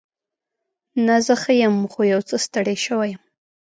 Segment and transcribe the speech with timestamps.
[1.05, 1.75] نه، زه ښه یم.
[1.91, 3.21] خو یو څه ستړې شوې یم.